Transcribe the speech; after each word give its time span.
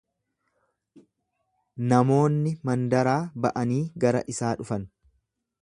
Namoonni 1.93 2.55
mandaraa 2.71 3.21
ba'anii 3.47 3.81
gara 4.07 4.29
isaa 4.35 4.55
dhufan. 4.65 4.93